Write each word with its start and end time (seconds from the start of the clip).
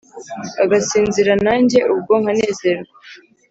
bagasinzira 0.59 1.31
nanjye 1.45 1.79
ubwo 1.93 2.13
nkanezerwa 2.21 2.95